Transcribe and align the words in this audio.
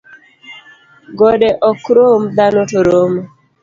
Gode 1.17 1.49
ok 1.69 1.81
rom 1.95 2.21
dhano 2.35 2.61
to 2.71 2.79
romo 2.87 3.21